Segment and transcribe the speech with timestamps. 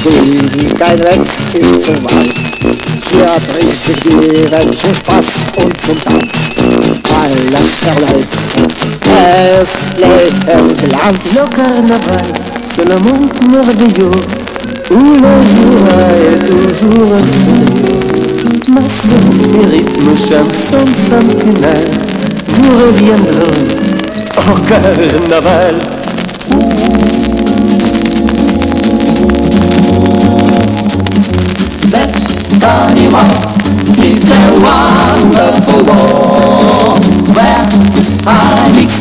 [0.00, 1.20] zum See, kein Weg
[1.54, 2.34] ist zu weit.
[3.10, 5.26] Hier trinkt sich die Welt zum Spaß
[5.62, 6.32] und zum Tanz.
[7.20, 8.32] Alles erlaubt,
[9.04, 10.46] es lebt
[10.82, 11.20] Glanz.
[11.34, 12.28] Le carnaval,
[12.74, 14.20] c'est le monde merveilleux
[14.90, 18.02] où le jour est toujours un soleil.
[18.68, 19.12] Masque
[19.54, 21.90] et rythme, chanson centenaire,
[22.58, 23.60] nous reviendrons
[24.48, 25.91] au carnaval.
[32.92, 33.24] Carnival
[34.04, 37.00] is a wonderful world
[37.34, 37.64] where
[38.26, 38.92] I mix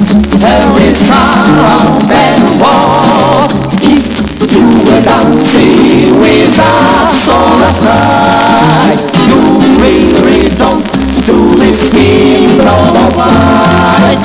[0.43, 3.51] every sound and walk.
[3.83, 9.39] If you were dancing with us on last night, you
[9.81, 10.85] really don't
[11.25, 14.21] do this thing from a fight.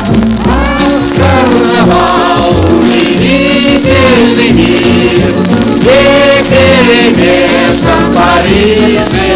[1.16, 5.34] Carnaval, удивительный мир,
[5.80, 9.35] где перемешан Париж и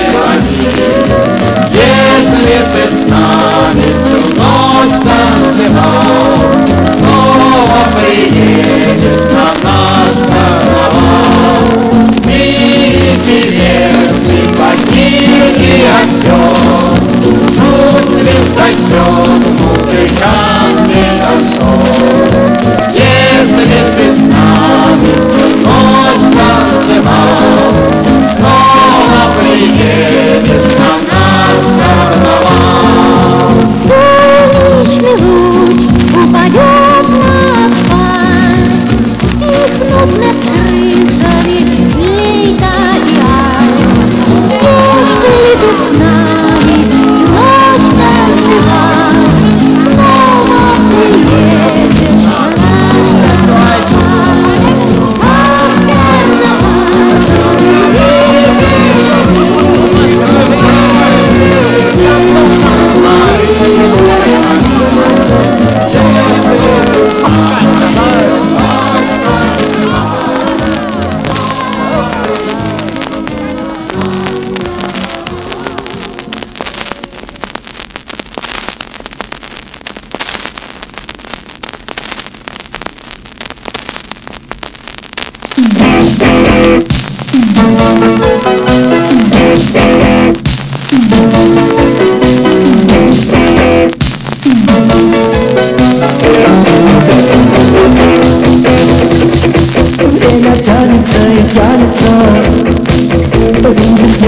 [4.86, 5.19] всю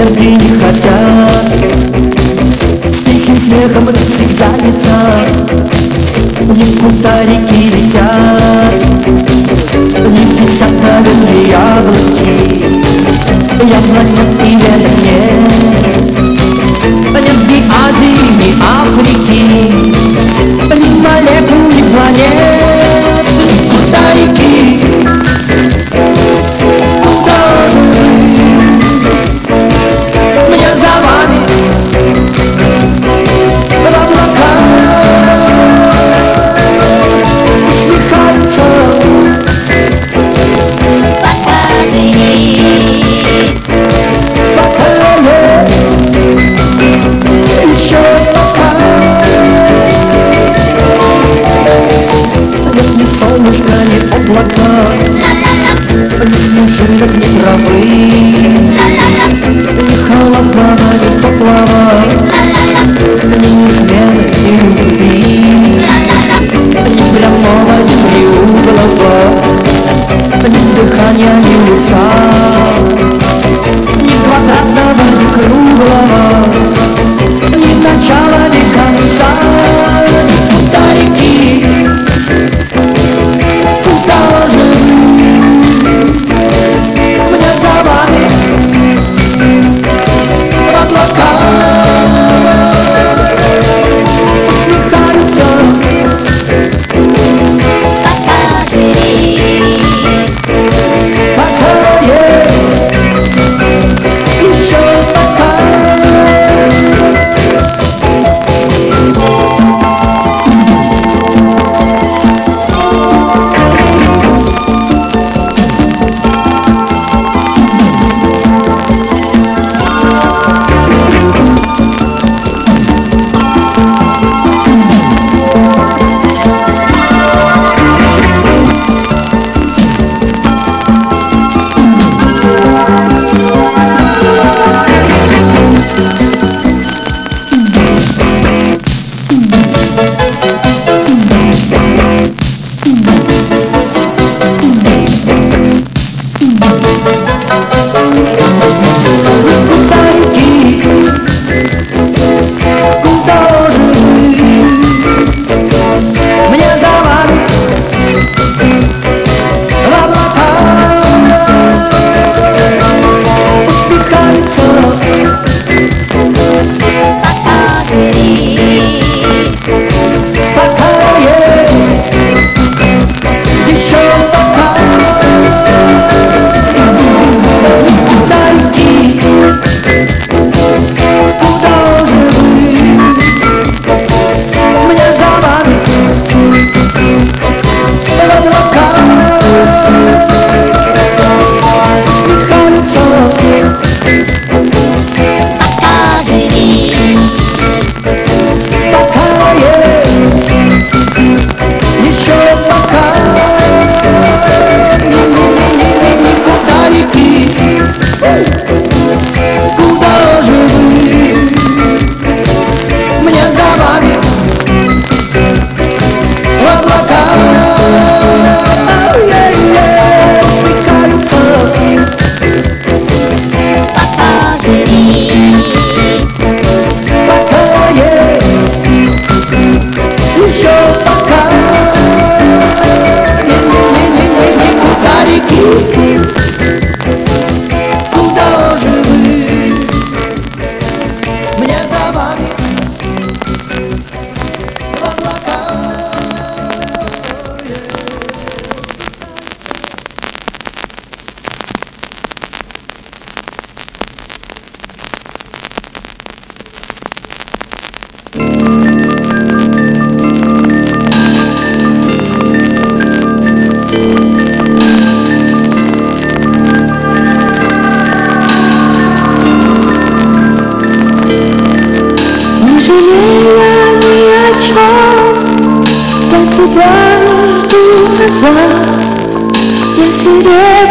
[0.03, 1.31] Смерти не хотят
[2.83, 4.49] С тихим смехом всегда
[6.41, 7.82] Никуда реки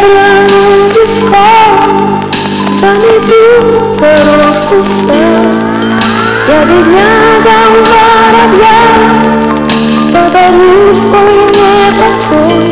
[0.03, 2.21] ребром песком
[2.79, 3.65] Залепил
[3.99, 5.47] дорожку в сад
[6.47, 8.81] Я беднягам воробья
[10.11, 12.67] Подарю свой непокой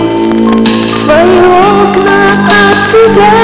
[1.01, 3.35] Свои окна от тебя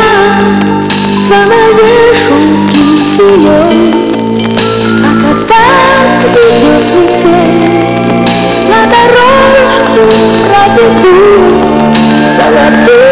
[1.28, 2.38] Занавешу
[2.72, 4.14] кисеей.
[5.04, 5.66] А когда
[6.20, 7.42] к беде
[8.70, 10.02] На дорожку
[10.48, 11.18] проведу.
[12.38, 13.07] Золотую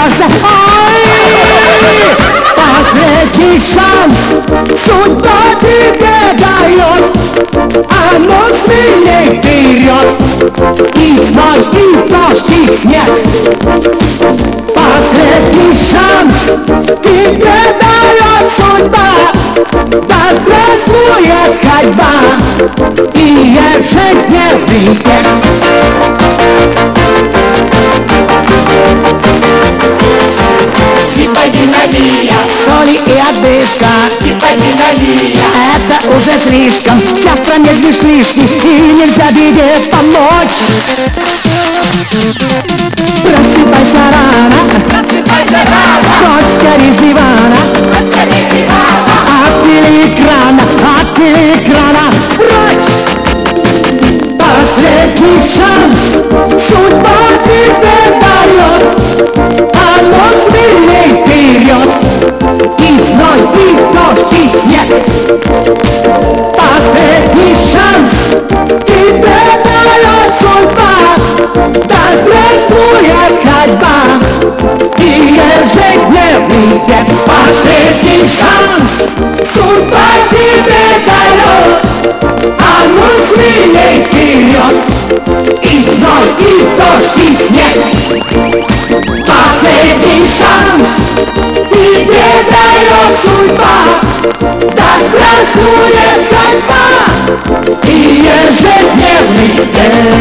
[0.00, 0.98] proste Oj,
[2.56, 3.12] patrzę
[3.74, 4.18] szans
[4.84, 5.38] Cud do
[6.40, 6.90] dają
[7.88, 10.08] A mocny niech dyriot
[10.96, 13.12] I smak, i ktoś, i śmiech
[14.74, 15.30] Patrzę
[15.90, 16.34] szans
[17.02, 19.10] Ciebie dają судьба
[20.08, 22.14] Да здравствует ходьба
[23.14, 23.16] И
[23.54, 25.26] ежедневный бег
[31.90, 33.88] Гиподинамия, Соли и одышка
[34.20, 35.36] гиподинамия,
[35.74, 40.56] Это уже слишком Часто медлишь лишний И нельзя беде помочь.
[43.22, 46.40] Просыпайся рано просыпайся рано,
[47.00, 47.56] дивана
[47.88, 49.12] раскали дивана,
[49.44, 50.62] От телеэкрана
[51.00, 52.04] От телеэкрана
[52.36, 53.10] Прочь!
[54.38, 55.98] Последний шанс.
[56.68, 59.39] Судьба тебе дает
[61.52, 62.09] million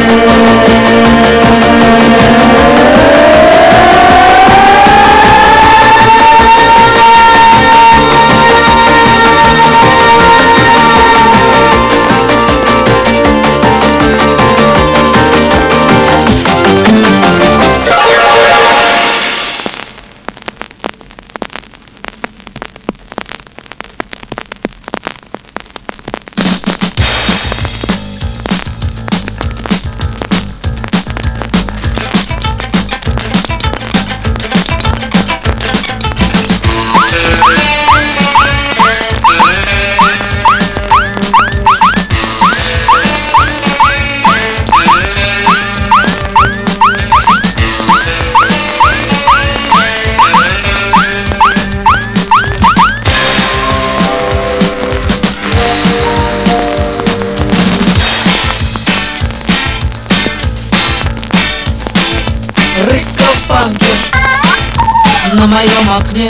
[0.09, 0.58] Рыбка
[65.39, 66.29] на моем окне.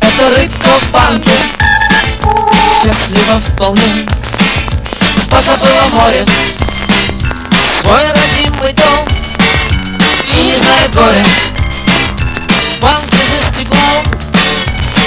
[0.00, 1.30] Это рыбка в банке.
[2.82, 4.06] Счастлива вполне.
[5.28, 6.24] Позабыла море.
[7.80, 9.08] Свой родимый дом
[10.36, 11.24] И не знает горя
[12.76, 14.04] В банке за стеклом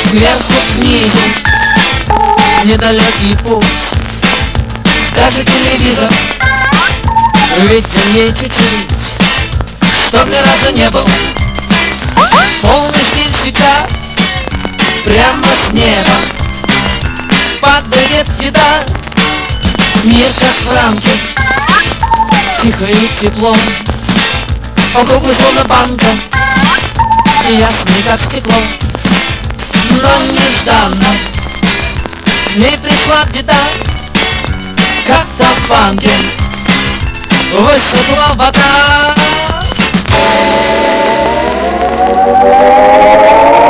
[0.10, 1.26] Кверху к низу
[2.66, 3.66] Недалекий путь.
[5.16, 6.12] Даже телевизор.
[7.70, 8.94] Виден ей чуть-чуть
[10.14, 11.08] чтоб ни разу не был
[13.44, 13.86] Себя
[15.04, 16.16] Прямо с неба
[17.62, 18.86] Падает еда.
[20.06, 21.10] Мир как в рамке
[22.62, 23.54] Тихо и тепло.
[24.96, 26.06] Округлый словно банка
[27.50, 28.54] Ясный как стекло.
[29.90, 31.06] Но нежданно
[32.46, 33.60] К ней пришла беда
[35.06, 36.12] Как-то в банке
[37.52, 39.14] Высохла вода
[42.66, 43.63] thank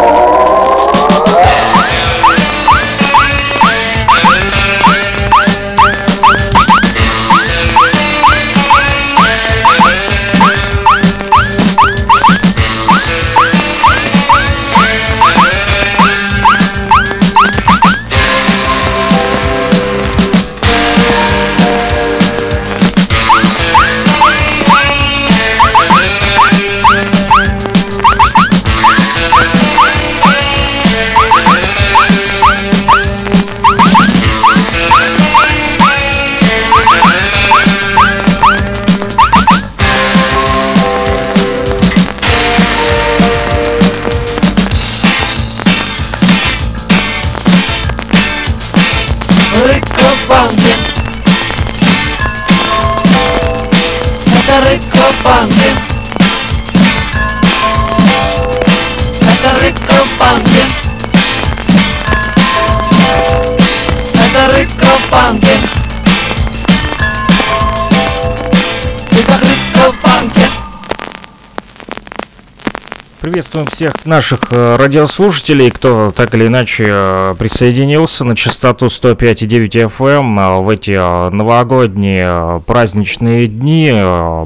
[73.64, 80.40] Приветствуем всех наших э, радиослушателей, кто так или иначе э, присоединился на частоту 105,9 FM
[80.40, 80.92] э, в эти
[81.32, 83.94] новогодние праздничные дни.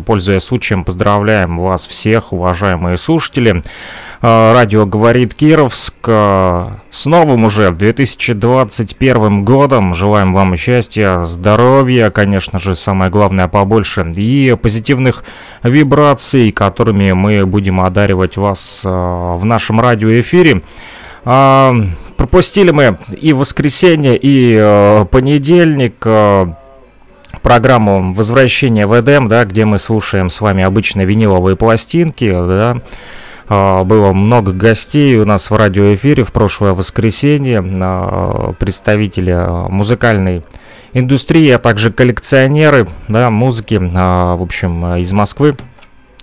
[0.05, 3.63] Пользуясь случаем, поздравляем вас всех, уважаемые слушатели.
[4.19, 5.93] Э, радио «Говорит Кировск».
[6.07, 9.93] Э, с новым уже 2021 годом.
[9.93, 15.23] Желаем вам счастья, здоровья, конечно же, самое главное побольше, и позитивных
[15.61, 20.63] вибраций, которыми мы будем одаривать вас в нашем радиоэфире.
[21.23, 21.75] А,
[22.15, 26.07] пропустили мы и воскресенье, и понедельник
[27.43, 32.81] программу «Возвращение в Эдем», да, где мы слушаем с вами обычно виниловые пластинки, да, а,
[33.49, 40.43] было много гостей у нас в радиоэфире в прошлое воскресенье, а, представители музыкальной
[40.91, 45.55] индустрии, а также коллекционеры да, музыки, а, в общем, из Москвы.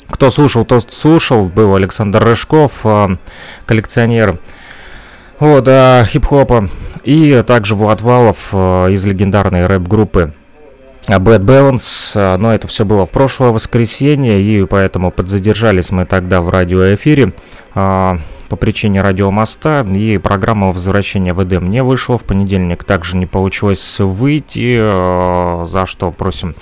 [0.08, 1.46] Кто слушал, тот слушал.
[1.46, 2.84] Был Александр Рыжков,
[3.64, 4.38] коллекционер
[5.40, 6.68] вот, хип-хопа.
[7.04, 10.34] И также Влад Валов из легендарной рэп-группы
[11.08, 16.48] Bad Balance, но это все было в прошлое воскресенье, и поэтому подзадержались мы тогда в
[16.48, 17.34] радиоэфире
[17.74, 22.16] а, по причине радиомоста, и программа возвращения в Эдем не вышла.
[22.16, 26.54] В понедельник, также не получилось выйти, а, за что просим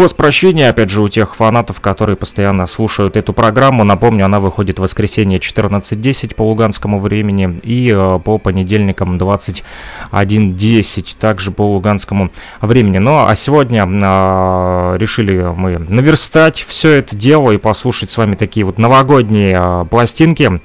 [0.00, 3.84] вас прощения, опять же, у тех фанатов, которые постоянно слушают эту программу.
[3.84, 11.50] Напомню, она выходит в воскресенье 14.10 по луганскому времени и э, по понедельникам 21.10 также
[11.50, 12.30] по луганскому
[12.62, 12.98] времени.
[12.98, 18.64] Ну, а сегодня э, решили мы наверстать все это дело и послушать с вами такие
[18.64, 20.60] вот новогодние э, пластинки.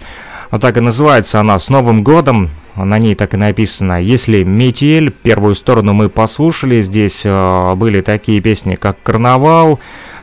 [0.51, 2.49] Вот так и называется она «С Новым годом».
[2.75, 5.11] На ней так и написано «Если метель».
[5.11, 6.81] Первую сторону мы послушали.
[6.81, 9.79] Здесь э, были такие песни, как «Карнавал»,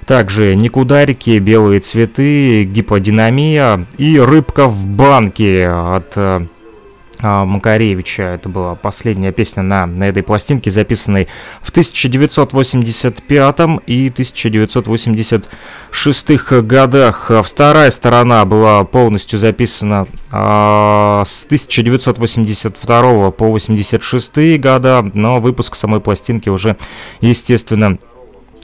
[0.07, 6.47] также «Никударики», «Белые цветы», «Гиподинамия» и «Рыбка в банке» от э,
[7.21, 8.23] Макаревича.
[8.23, 11.29] Это была последняя песня на, на этой пластинке, записанной
[11.63, 16.31] в 1985 и 1986
[16.63, 17.31] годах.
[17.45, 26.49] Вторая сторона была полностью записана а, с 1982 по 86 года, но выпуск самой пластинки
[26.49, 26.77] уже,
[27.21, 27.99] естественно,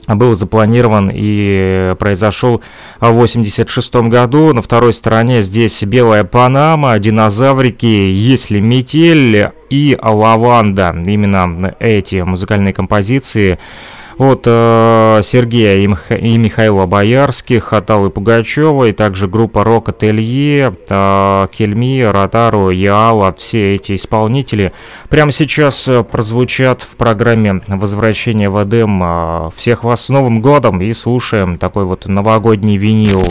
[0.07, 2.61] был запланирован и произошел
[2.99, 4.53] в 86 году.
[4.53, 10.95] На второй стороне здесь белая панама, динозаврики, если метель и лаванда.
[11.05, 13.59] Именно эти музыкальные композиции
[14.21, 16.11] от э, Сергея и, Мих...
[16.11, 23.95] и Михаила Боярских, Аллы Пугачевой, также группа Рок Ателье, э, Кельми, Ротару, Яала, все эти
[23.95, 24.73] исполнители
[25.09, 29.01] прямо сейчас э, прозвучат в программе «Возвращение в Эдем».
[29.03, 33.23] Э, всех вас с Новым Годом и слушаем такой вот новогодний винил.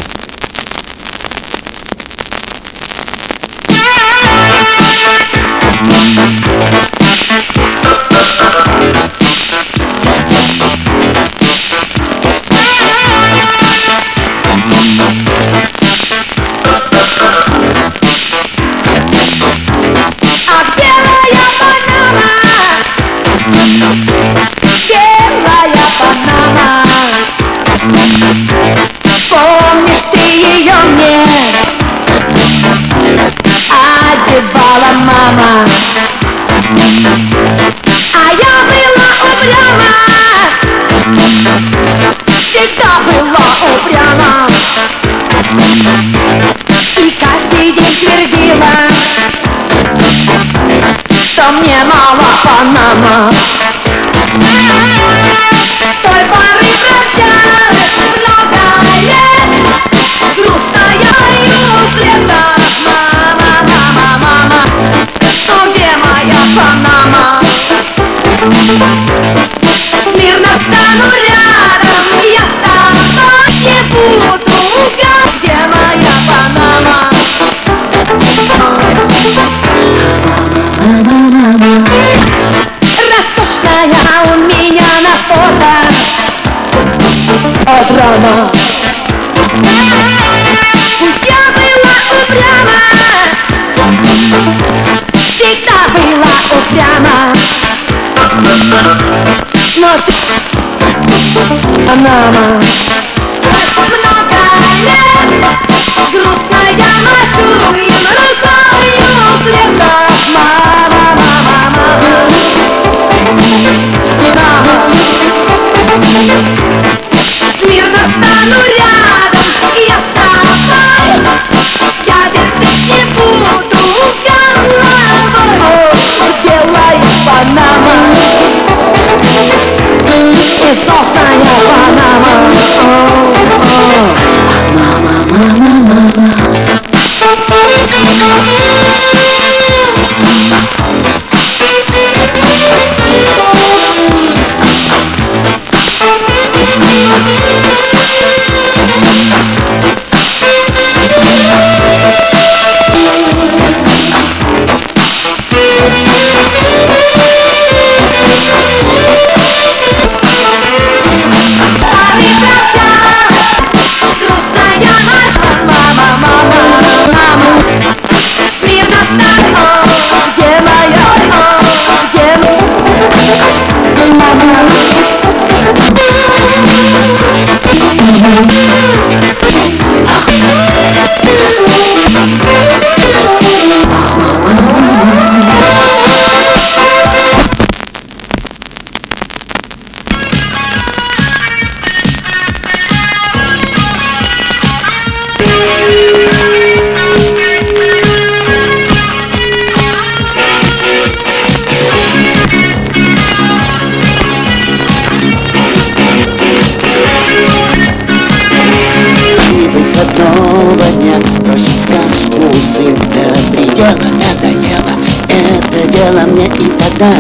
[216.30, 217.12] Мне и тогда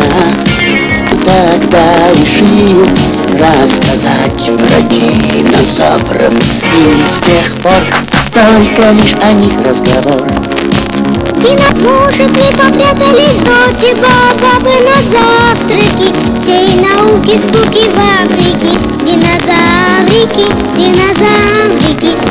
[1.24, 2.86] Тогда решил
[3.38, 7.82] рассказать про динозавров И с тех пор
[8.32, 10.26] только лишь о них разговор.
[11.80, 14.08] Может, вы попрятались до тебя
[14.42, 20.46] бабы на завтраки Всей науки скуки в Африке динозаврики,
[20.76, 22.29] динозаврики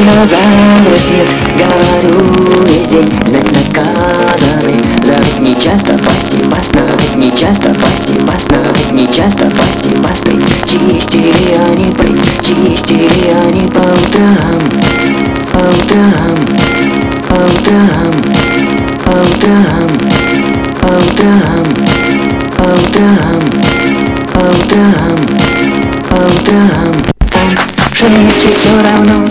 [0.00, 6.80] Динозавров нет, говорю весь день Знать наказаны, забыть нечасто пасти пасно
[7.16, 8.56] Не часто пасти пасно,
[8.92, 14.62] не часто пасти пастой Чистили они прыг, чистили они по утрам
[15.52, 16.38] По утрам,
[17.28, 18.14] по утрам,
[19.04, 19.90] по утрам,
[20.80, 21.68] по утрам,
[22.56, 23.44] по утрам,
[24.32, 25.20] по утрам,
[26.08, 27.10] по утрам.
[28.02, 29.29] Он шепчет все равно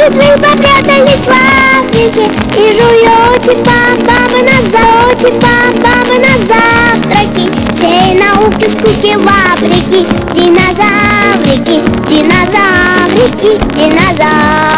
[0.00, 2.24] может вы попрятались в Африке?
[2.56, 7.46] И жуете бабы на золоте, по бабы на завтраки.
[7.74, 10.06] Всей науки скуки в Африке.
[10.34, 14.70] Динозаврики, динозаврики, динозаврики.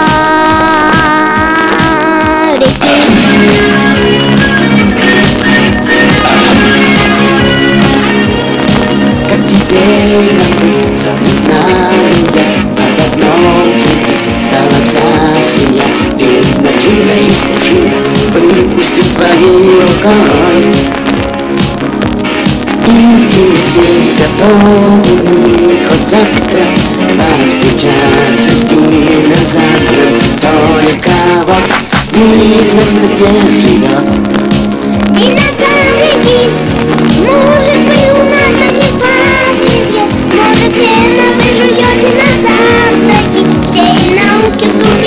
[9.29, 12.03] Как теперь напиться, не знаю
[12.35, 12.45] я
[12.77, 14.02] Под окном твоих
[14.85, 15.85] вся семья
[16.19, 17.99] Видно, Джина из кувшина
[18.33, 20.63] выпустил своей рукой
[22.87, 22.99] И
[23.31, 25.17] детей готовы
[25.89, 26.63] хоть завтра
[27.19, 31.15] Повстречаться с динозавром Только
[31.47, 31.67] вот
[32.15, 34.09] неизвестно, где живет
[35.11, 36.41] Динозаврики,
[37.19, 40.01] может вы у нас одни в Африке
[40.33, 41.42] Может сено
[44.63, 45.02] Всей науки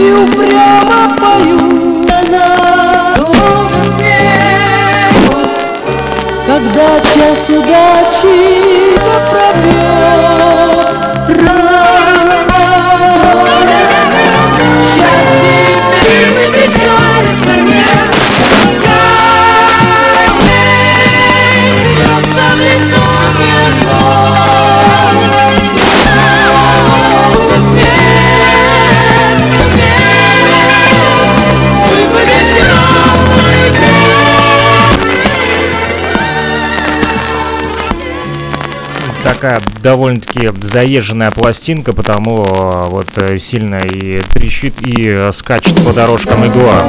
[0.00, 2.06] и упрямо пою.
[2.08, 3.14] Она
[6.46, 8.98] когда час удачи
[9.30, 10.49] пробьет
[39.40, 46.46] Такая довольно-таки заезженная пластинка, потому э, вот э, сильно и трещит и скачет по дорожкам
[46.46, 46.84] игла.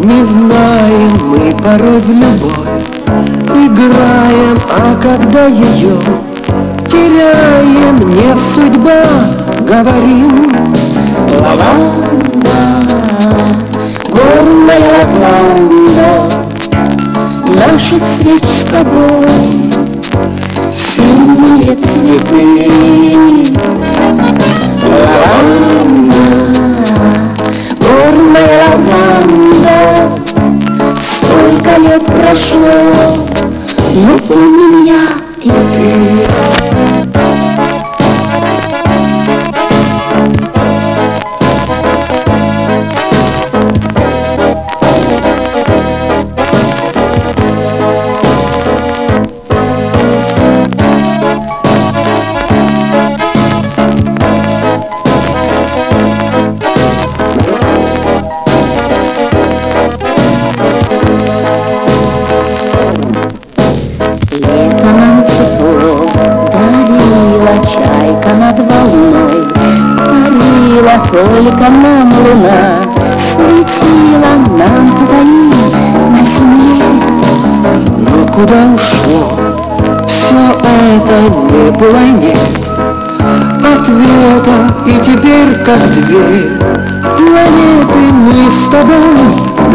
[0.00, 2.68] Не знаем мы порой в любовь.
[3.48, 6.00] Играем, а когда ее
[6.88, 9.02] теряем, не судьба,
[9.60, 10.52] говорим.
[11.38, 12.60] Лаванда,
[14.08, 14.80] горная
[15.12, 16.10] лаванда
[17.54, 19.28] наших встреч с тобой
[20.72, 22.60] Синие цветы
[24.82, 25.99] Лаванда,
[28.10, 30.10] горная лаванда.
[31.16, 33.26] Сколько лет прошло,
[33.94, 35.02] но помни меня
[35.42, 36.59] и ты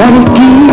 [0.05, 0.64] тобой далеки Лаванда,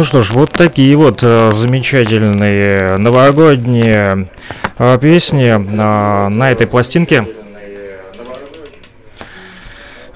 [0.00, 4.30] Ну что ж, вот такие вот э, замечательные новогодние
[4.78, 7.28] э, песни э, на этой пластинке.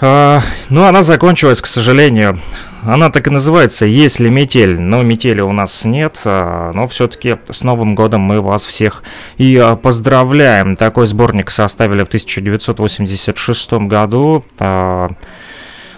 [0.01, 2.41] Ну, она закончилась, к сожалению.
[2.83, 4.81] Она так и называется «Если метель».
[4.81, 9.03] Но метели у нас нет, но все-таки с Новым годом мы вас всех
[9.37, 10.77] и поздравляем.
[10.77, 14.45] Такой сборник составили в 1986 году.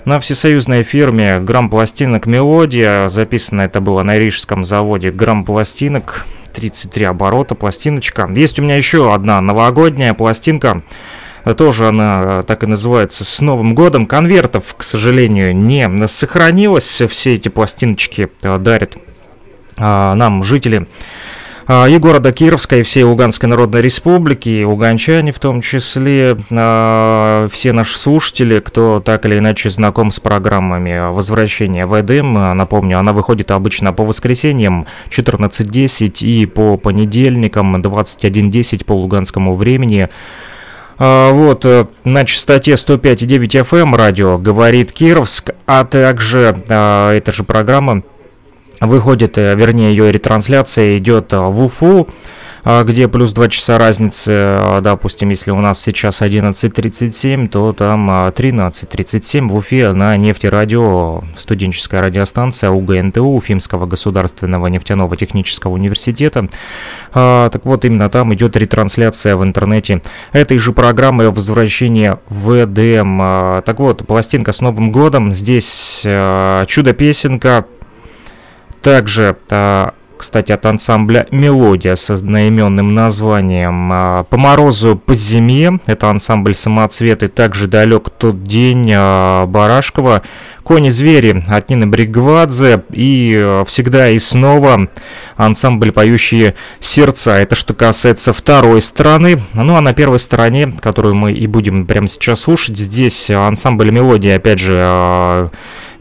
[0.06, 3.08] На всесоюзной фирме «Грамм пластинок Мелодия».
[3.08, 6.24] Записано это было на Рижском заводе «Грамм пластинок».
[6.54, 8.30] 33 оборота, пластиночка.
[8.32, 10.82] Есть у меня еще одна новогодняя пластинка.
[11.56, 14.06] Тоже она так и называется «С Новым годом».
[14.06, 17.02] Конвертов, к сожалению, не сохранилось.
[17.08, 18.96] Все эти пластиночки дарят
[19.76, 20.86] а, нам жители
[21.68, 27.72] и города Кировска, и всей Луганской Народной Республики, и луганчане в том числе, а, все
[27.72, 32.34] наши слушатели, кто так или иначе знаком с программами возвращения в Эдем.
[32.56, 40.08] Напомню, она выходит обычно по воскресеньям 14.10 и по понедельникам 21.10 по луганскому времени.
[40.98, 47.32] А, вот, э, на частоте 105,9 FM эм радио говорит Кировск, а также а, эта
[47.32, 48.02] же программа
[48.80, 52.08] выходит, э, вернее, ее ретрансляция идет э, в Уфу
[52.68, 58.10] а где плюс 2 часа разницы, а, допустим, если у нас сейчас 11.37, то там
[58.10, 66.48] 13.37 а, в Уфе на нефтерадио, студенческая радиостанция УГНТУ, Уфимского государственного нефтяного технического университета.
[67.12, 73.62] Так вот, именно там идет ретрансляция в интернете этой же программы возвращения в ЭДМ.
[73.62, 77.64] Так вот, пластинка с Новым годом, здесь чудо-песенка,
[78.86, 79.36] также
[80.16, 85.78] кстати, от ансамбля «Мелодия» с одноименным названием а, «По морозу, по зиме».
[85.86, 87.28] Это ансамбль «Самоцветы».
[87.28, 90.22] Также «Далек тот день» а, Барашкова.
[90.62, 92.82] «Кони-звери» от Нины Бригвадзе.
[92.92, 94.88] И а, «Всегда и снова»
[95.36, 97.32] ансамбль «Поющие сердца».
[97.32, 99.42] Это что касается второй стороны.
[99.52, 104.36] Ну а на первой стороне, которую мы и будем прямо сейчас слушать, здесь ансамбль «Мелодия»,
[104.36, 105.50] опять же,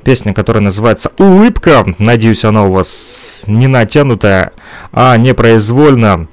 [0.05, 1.83] Песня, которая называется «Улыбка».
[1.97, 4.51] Надеюсь, она у вас не натянутая,
[4.93, 6.27] а непроизвольно.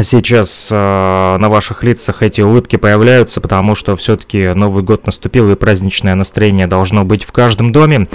[0.00, 5.56] Сейчас э, на ваших лицах эти улыбки появляются, потому что все-таки Новый год наступил и
[5.56, 8.06] праздничное настроение должно быть в каждом доме.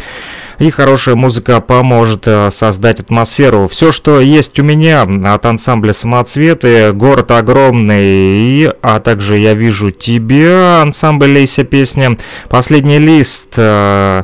[0.59, 3.67] И хорошая музыка поможет э, создать атмосферу.
[3.67, 9.91] Все, что есть у меня от ансамбля «Самоцветы», «Город огромный», и, а также «Я вижу
[9.91, 12.17] тебя», ансамбль «Лейся» песня,
[12.47, 14.23] «Последний лист», э,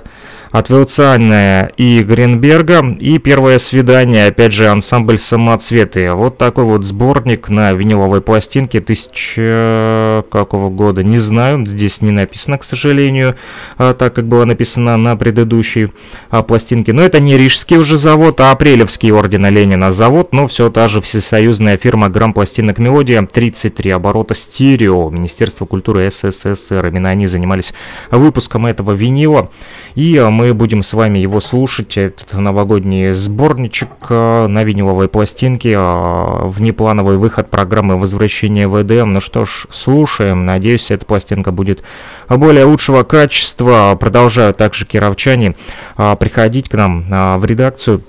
[0.55, 2.95] от Вилциана и Гринберга.
[3.01, 6.13] И первое свидание, опять же, ансамбль «Самоцветы».
[6.13, 12.57] Вот такой вот сборник на виниловой пластинке тысяча какого года, не знаю, здесь не написано,
[12.57, 13.35] к сожалению,
[13.77, 15.89] а, так как было написано на предыдущей
[16.29, 16.93] а, пластинке.
[16.93, 21.01] Но это не Рижский уже завод, а Апрелевский ордена Ленина завод, но все та же
[21.01, 26.87] всесоюзная фирма «Грамм пластинок Мелодия», 33 оборота стерео, Министерство культуры СССР.
[26.87, 27.73] Именно они занимались
[28.09, 29.49] выпуском этого винила.
[29.95, 35.73] И а, мы будем с вами его слушать, этот новогодний сборничек а, на виниловой пластинке,
[35.75, 39.13] а, внеплановый выход программы возвращения в ЭДМ.
[39.13, 40.45] Ну что ж, слушаем.
[40.45, 41.81] Надеюсь, эта пластинка будет
[42.29, 43.97] более лучшего качества.
[43.99, 45.55] Продолжают также кировчане
[45.95, 48.03] приходить к нам в редакцию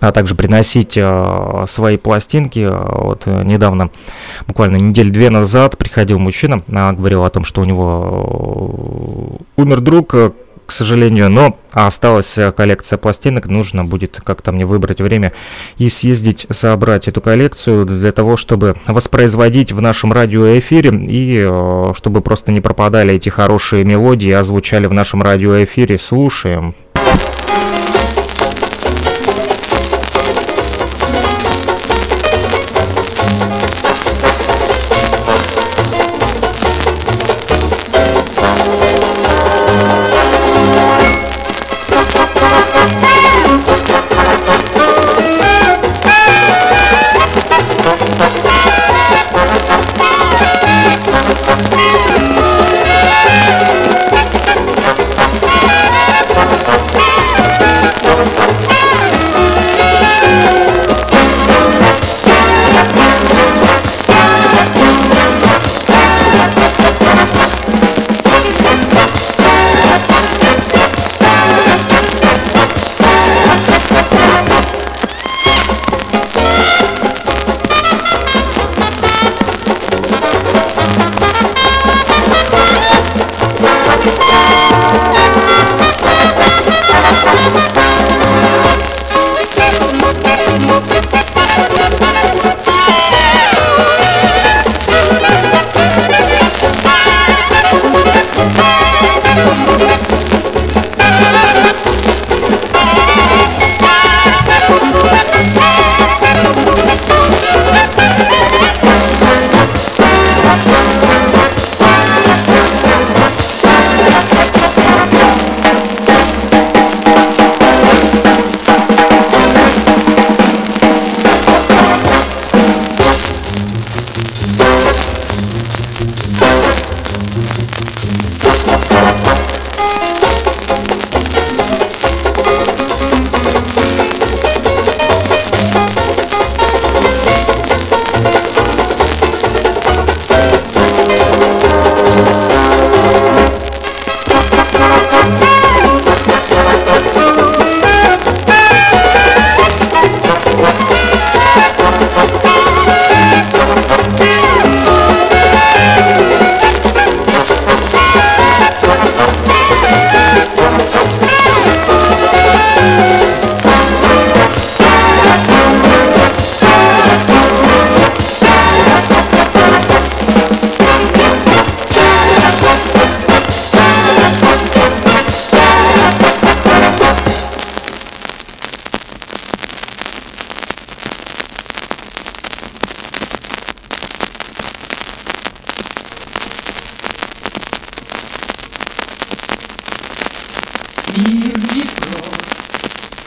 [0.00, 2.66] а также приносить э, свои пластинки.
[2.70, 3.90] Вот э, недавно,
[4.46, 9.80] буквально неделю две назад, приходил мужчина, э, говорил о том, что у него э, умер
[9.80, 10.14] друг,
[10.70, 15.32] к сожалению, но осталась коллекция пластинок, нужно будет как-то мне выбрать время
[15.78, 22.20] и съездить, собрать эту коллекцию для того, чтобы воспроизводить в нашем радиоэфире и э, чтобы
[22.20, 25.98] просто не пропадали эти хорошие мелодии, а звучали в нашем радиоэфире.
[25.98, 26.76] Слушаем.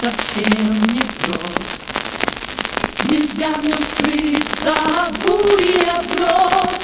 [0.04, 1.84] Совсем не прост.
[3.10, 6.76] Нельзя в нем скрыться от бури оброс,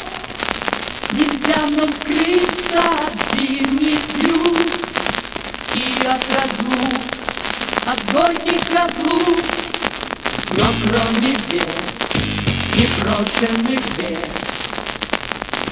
[1.12, 4.72] Нельзя в нем скрыться от зимних лют
[5.76, 7.02] И от разлук,
[7.86, 9.44] от горьких разлук.
[10.56, 11.76] Но кроме бед,
[12.76, 14.32] непрошенных бед,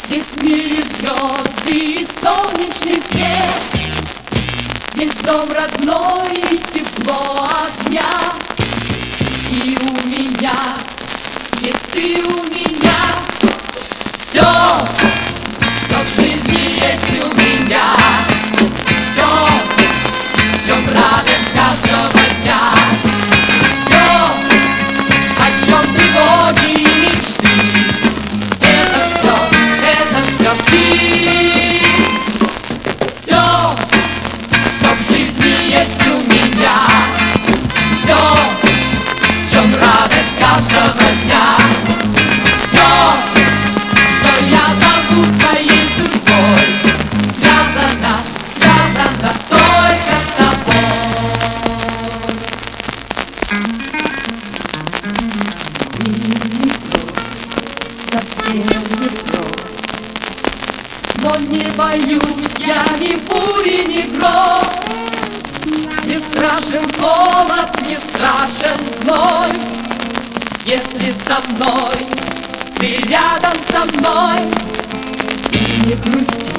[0.06, 3.87] Здесь в мире звезды и солнечный свет,
[4.98, 8.10] Здесь дом родной и тепло огня,
[9.52, 10.76] И у меня
[11.62, 12.47] есть ты у
[63.00, 64.68] ни бури, ни гроз.
[66.06, 69.52] Не страшен холод, не страшен зной,
[70.66, 72.08] Если со мной,
[72.80, 74.42] ты рядом со мной.
[75.52, 76.54] И не грусти,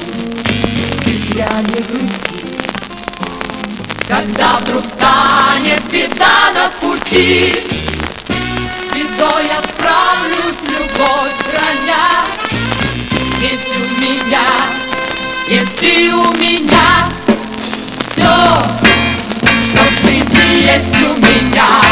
[1.03, 2.45] ты зря не грусти,
[4.07, 7.63] Когда вдруг станет беда на пути,
[8.93, 9.61] бедой я
[15.79, 17.09] ты у меня
[18.11, 18.21] Все,
[19.65, 21.88] что в жизни есть у меня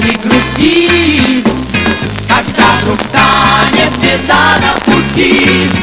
[0.00, 1.42] не грусти,
[2.28, 5.77] Когда вдруг станет беда на пути.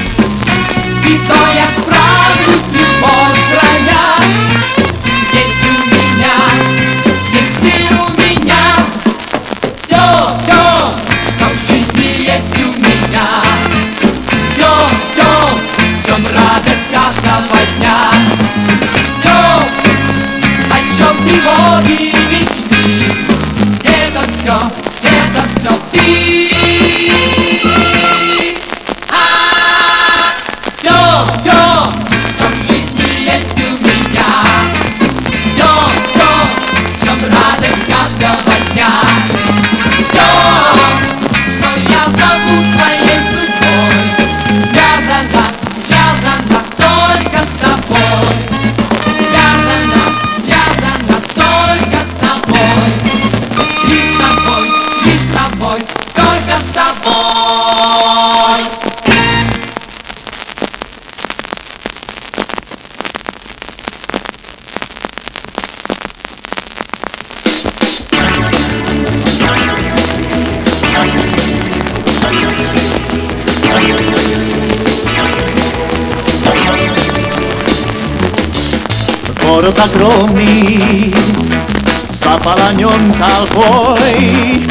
[83.95, 84.67] Толпой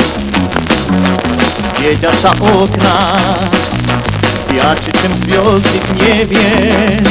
[1.57, 3.37] Светятся окна,
[4.51, 7.05] ярче, чем звезды в небе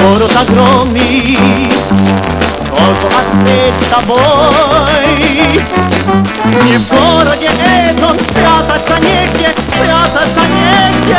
[0.00, 1.38] Город огромный,
[2.70, 4.18] только от встреч с тобой
[6.64, 7.50] Не в городе
[7.90, 11.18] этом спрятаться негде, спрятаться негде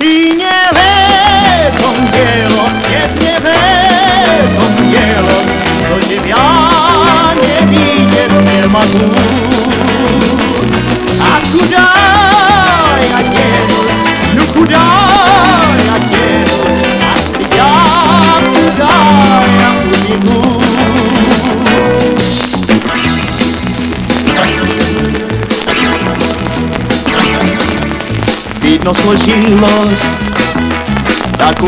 [0.00, 0.78] И не в
[1.66, 3.99] этом дело, нет, не в этом
[4.56, 5.38] con hielo,
[11.20, 11.40] a
[14.34, 16.74] no cudai a quieros,
[17.12, 17.70] así ya
[18.52, 20.60] cudai a cudimur.
[28.62, 30.04] Vidno složilnost,
[31.38, 31.66] tako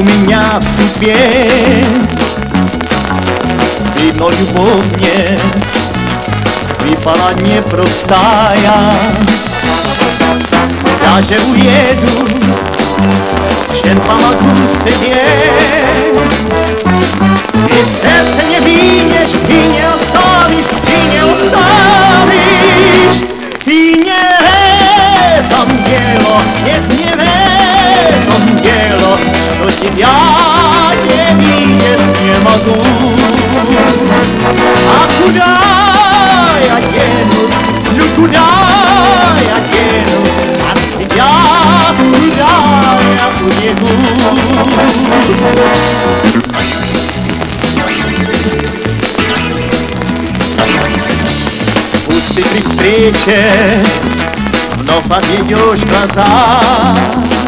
[0.63, 2.22] su pjeh,
[7.53, 9.15] непростая
[11.03, 12.29] Даже уеду
[13.81, 15.23] Чем помогу себе
[17.69, 22.39] Ведь сердце не видишь и не оставишь, и не оставишь
[23.67, 23.71] И
[24.05, 24.45] не в
[25.39, 27.23] этом дело, нет, не в
[28.19, 29.42] этом дело Что тебя не
[31.35, 32.83] видеть не могу
[34.89, 35.51] А куда
[36.61, 37.61] я денусь,
[37.97, 38.47] ну куда
[39.41, 41.31] я денусь От тебя
[41.97, 42.53] куда
[43.13, 43.95] я убегу
[52.07, 53.41] Пусть ты при встрече
[54.77, 57.42] вновь отведешь глаза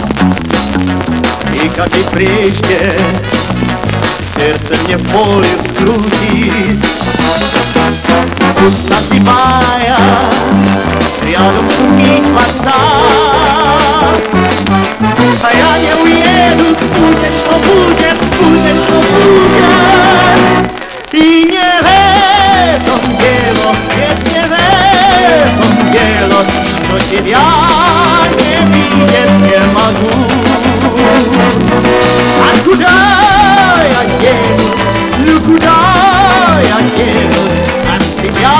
[1.64, 2.92] И как и прежде
[4.20, 6.78] сердце мне болью скрутит
[8.58, 9.96] Пусть напивая
[11.26, 12.74] рядом шумит вода
[15.42, 19.64] А я не уеду, будет что будет, будет что будет
[21.12, 21.88] И не в
[22.76, 24.52] этом дело, нет, не в
[25.32, 26.44] этом дело
[26.76, 27.46] Что тебя
[28.36, 30.34] не видеть не могу
[32.40, 32.96] А куда
[33.88, 34.74] я денусь,
[35.26, 38.56] ну куда я денусь От тебя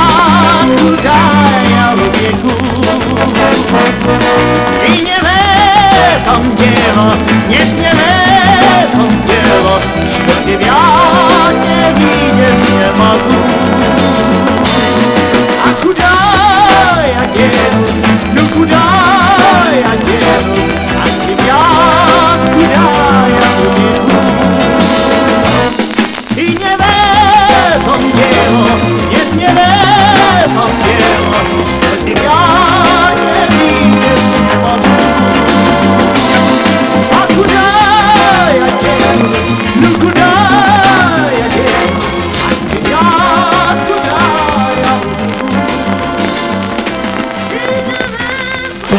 [0.81, 1.21] куда
[1.69, 2.55] я убегу
[4.87, 5.27] И не в
[6.17, 7.13] этом дело,
[7.49, 8.03] нет, не в
[8.83, 10.81] этом дело Что тебя
[11.53, 13.54] не видеть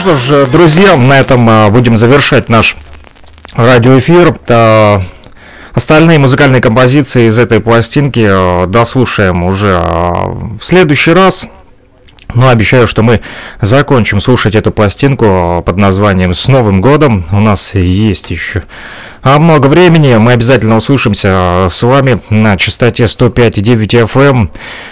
[0.06, 2.76] что ж, друзья, на этом а, будем завершать наш
[3.56, 4.38] радиоэфир.
[4.49, 5.01] А,
[5.74, 11.47] Остальные музыкальные композиции из этой пластинки дослушаем уже в следующий раз.
[12.36, 13.22] Но обещаю, что мы
[13.62, 17.26] закончим слушать эту пластинку под названием «С Новым годом».
[17.32, 18.62] У нас есть еще
[19.26, 20.15] много времени.
[20.15, 24.49] Мы обязательно услышимся а, с вами на частоте 105,9 FM,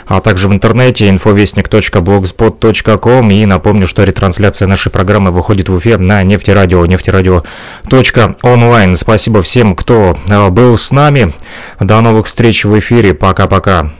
[0.08, 3.32] а также в интернете infovестник.blogspot.com.
[3.32, 8.96] И напомню, что ретрансляция нашей программы выходит в эфир на нефтерадио, нефтерадио.онлайн.
[8.96, 11.34] Спасибо всем, кто а, был с нами.
[11.80, 13.14] До новых встреч в эфире.
[13.14, 13.92] Пока-пока.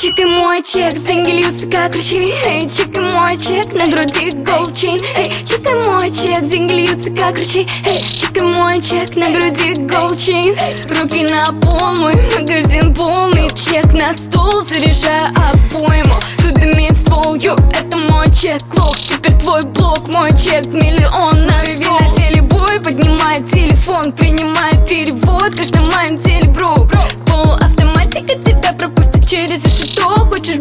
[0.00, 4.30] Чик и мой чек, деньги льются как ручьи Эй, чик и мой чек, на груди
[4.72, 9.14] chain Эй, чик и мой чек, деньги льются как ручьи Эй, чик и мой чек,
[9.16, 10.56] на груди gold chain
[10.98, 17.52] Руки на пол, мой магазин полный Чек на стол, заряжаю обойму Тут дымит ствол, ю,
[17.70, 18.62] это мой чек.
[18.78, 20.66] Лох, теперь твой блок, мой чек.
[20.68, 26.88] Миллион на стол на теле бой, поднимает телефон Принимает перевод, каждый моем теле бро
[27.26, 30.53] Полуавтоматика тебя пропустит через решето Хочешь